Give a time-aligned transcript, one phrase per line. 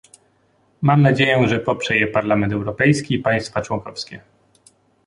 [0.81, 4.21] Mam nadzieję, że poprze je Parlament Europejski i państwa członkowskie